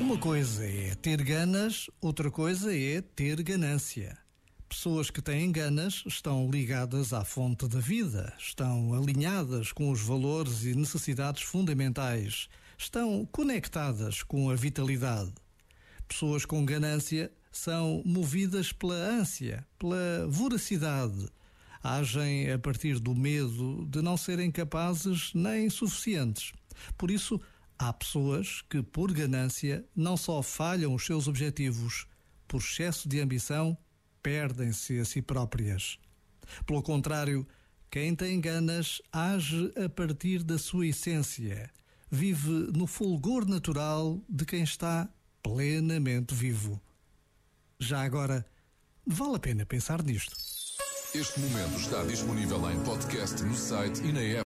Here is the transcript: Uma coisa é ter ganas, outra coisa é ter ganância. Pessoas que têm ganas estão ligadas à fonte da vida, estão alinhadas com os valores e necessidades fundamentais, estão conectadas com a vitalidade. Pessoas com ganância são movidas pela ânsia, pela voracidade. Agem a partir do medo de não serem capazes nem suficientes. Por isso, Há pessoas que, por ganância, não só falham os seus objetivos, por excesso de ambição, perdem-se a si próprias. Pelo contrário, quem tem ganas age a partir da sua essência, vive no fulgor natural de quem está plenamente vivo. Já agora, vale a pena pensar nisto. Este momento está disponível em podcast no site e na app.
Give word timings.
Uma 0.00 0.18
coisa 0.18 0.64
é 0.64 0.94
ter 0.94 1.22
ganas, 1.22 1.90
outra 2.00 2.30
coisa 2.30 2.76
é 2.76 3.00
ter 3.00 3.42
ganância. 3.42 4.16
Pessoas 4.68 5.10
que 5.10 5.22
têm 5.22 5.52
ganas 5.52 6.02
estão 6.06 6.50
ligadas 6.50 7.12
à 7.12 7.24
fonte 7.24 7.68
da 7.68 7.78
vida, 7.78 8.34
estão 8.38 8.92
alinhadas 8.92 9.72
com 9.72 9.90
os 9.90 10.00
valores 10.00 10.64
e 10.64 10.74
necessidades 10.74 11.42
fundamentais, 11.42 12.48
estão 12.76 13.24
conectadas 13.30 14.22
com 14.22 14.50
a 14.50 14.54
vitalidade. 14.54 15.32
Pessoas 16.08 16.44
com 16.44 16.64
ganância 16.64 17.30
são 17.52 18.02
movidas 18.04 18.72
pela 18.72 18.94
ânsia, 18.94 19.66
pela 19.78 20.26
voracidade. 20.28 21.28
Agem 21.82 22.50
a 22.50 22.58
partir 22.58 22.98
do 22.98 23.14
medo 23.14 23.86
de 23.88 24.02
não 24.02 24.16
serem 24.16 24.50
capazes 24.50 25.32
nem 25.34 25.70
suficientes. 25.70 26.52
Por 26.96 27.10
isso, 27.10 27.40
Há 27.78 27.92
pessoas 27.92 28.62
que, 28.68 28.82
por 28.82 29.12
ganância, 29.12 29.84
não 29.94 30.16
só 30.16 30.42
falham 30.42 30.94
os 30.94 31.04
seus 31.04 31.26
objetivos, 31.26 32.06
por 32.46 32.60
excesso 32.60 33.08
de 33.08 33.20
ambição, 33.20 33.76
perdem-se 34.22 34.98
a 35.00 35.04
si 35.04 35.20
próprias. 35.20 35.98
Pelo 36.66 36.82
contrário, 36.82 37.46
quem 37.90 38.14
tem 38.14 38.40
ganas 38.40 39.02
age 39.12 39.72
a 39.76 39.88
partir 39.88 40.42
da 40.42 40.56
sua 40.56 40.86
essência, 40.86 41.70
vive 42.10 42.50
no 42.72 42.86
fulgor 42.86 43.46
natural 43.46 44.22
de 44.28 44.44
quem 44.44 44.62
está 44.62 45.08
plenamente 45.42 46.32
vivo. 46.32 46.80
Já 47.78 48.02
agora, 48.02 48.46
vale 49.04 49.36
a 49.36 49.40
pena 49.40 49.66
pensar 49.66 50.02
nisto. 50.02 50.36
Este 51.12 51.40
momento 51.40 51.78
está 51.78 52.02
disponível 52.04 52.70
em 52.70 52.80
podcast 52.84 53.42
no 53.42 53.54
site 53.54 54.00
e 54.04 54.12
na 54.12 54.20
app. 54.20 54.42